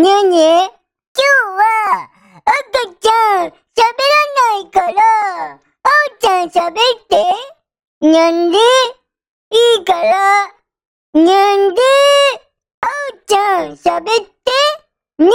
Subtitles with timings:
[0.00, 1.28] ねえねえ、今日
[1.58, 2.08] は
[2.46, 2.56] 赤
[3.00, 3.52] ちゃん喋ら
[4.54, 5.02] ないから、
[5.52, 5.60] あ
[6.14, 6.74] おちゃん喋っ
[7.06, 7.22] て。
[8.00, 8.56] なんで？
[9.50, 10.46] いいから。
[11.12, 11.82] なんで？
[12.80, 14.52] あおちゃん喋って。
[15.18, 15.34] なんで？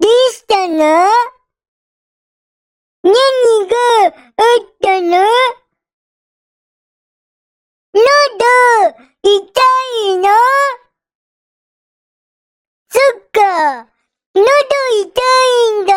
[0.00, 0.74] どうしたの？
[3.04, 3.14] 何
[3.68, 5.16] があったの？
[7.94, 8.04] 喉
[9.20, 10.28] 痛いの
[12.88, 13.86] そっか、
[14.34, 14.42] 喉
[15.00, 15.92] 痛いんだ。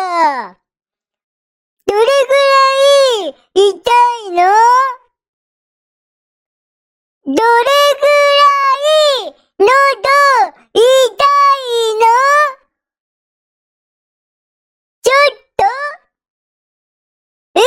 [1.86, 3.64] どれぐらい痛
[4.26, 4.38] いの？
[7.24, 7.42] どれぐ
[8.02, 8.42] ら
[9.22, 9.66] い喉
[10.74, 10.84] 痛い
[11.94, 12.04] の
[15.02, 15.64] ちょっと
[17.54, 17.62] ええ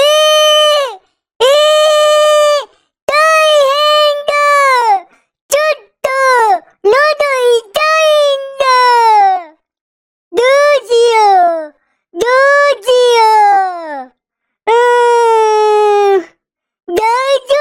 [1.40, 2.68] ええ
[3.06, 3.10] 大
[3.72, 4.34] 変だ
[5.48, 6.08] ちょっと
[6.84, 7.70] 喉痛
[8.02, 8.64] いんだ
[10.32, 11.18] どうしよ
[11.70, 11.80] う
[12.14, 12.30] どう
[12.84, 13.24] しよ
[14.04, 14.12] う
[14.68, 16.22] うーん
[16.88, 16.98] 大
[17.48, 17.54] 丈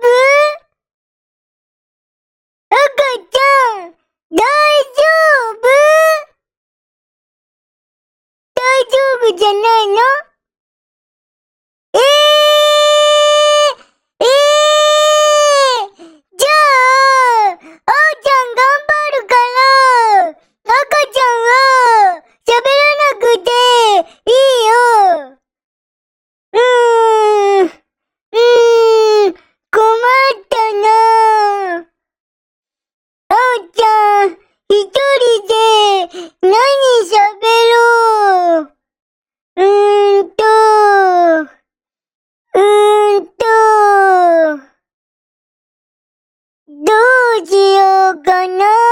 [0.00, 0.04] 夫
[2.74, 2.78] 赤
[3.30, 3.40] ちゃ
[3.86, 3.92] ん
[4.30, 5.00] 大丈
[5.52, 5.64] 夫
[8.54, 8.58] 大
[8.90, 10.31] 丈夫じゃないの？
[48.32, 48.91] don't know.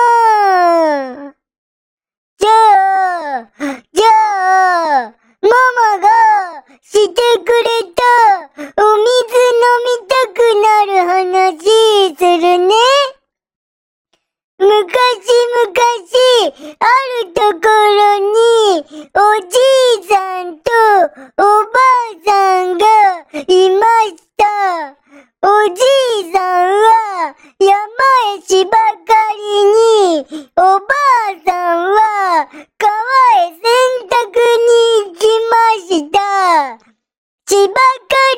[37.69, 37.81] ばか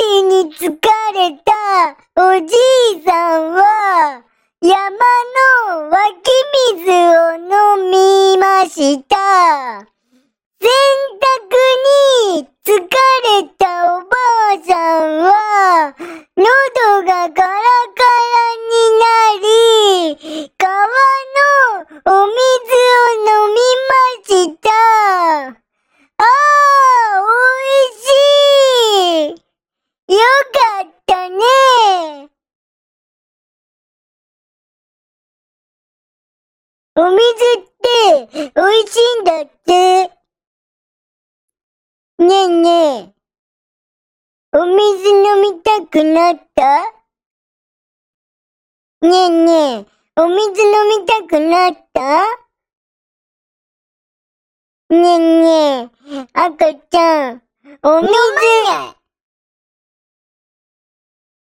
[0.00, 0.70] りに疲
[1.14, 1.52] れた
[2.16, 2.46] おじ
[2.96, 4.22] いさんは
[4.60, 6.30] 山の湧き
[6.78, 7.46] 水を飲
[7.90, 9.16] みました。
[10.60, 10.68] 洗
[11.18, 11.28] 濯
[12.36, 13.64] に疲れた
[13.96, 15.30] おばあさんは
[16.36, 16.46] 喉
[17.04, 17.52] がカラカラ
[18.70, 19.04] にな
[19.40, 20.86] り川の
[22.06, 23.56] お水を飲み
[23.88, 23.92] ま
[24.24, 24.70] した。
[26.18, 26.24] ああ、
[27.20, 27.24] お
[27.60, 28.04] いし
[29.28, 30.18] いよ
[30.52, 31.40] かったね
[36.94, 37.18] お水
[37.58, 40.10] って美味しいんだって。
[42.18, 43.14] ねえねえ。
[44.54, 46.84] お水飲みたくなった？
[49.00, 49.86] ねえねえ。
[50.16, 52.26] お水飲みたくなった？
[54.90, 56.26] ねえねえ。
[56.34, 57.42] 赤ちゃん。
[57.82, 58.12] お水。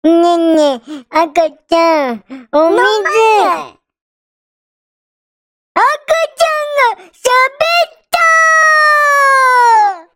[0.04, 1.06] ねえねえ。
[1.10, 2.24] 赤ちゃん。
[2.52, 3.83] お水。
[5.76, 5.82] 赤
[6.38, 8.06] ちゃんが喋っ
[10.10, 10.13] た